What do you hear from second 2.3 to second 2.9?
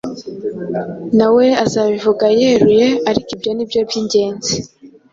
yeruye,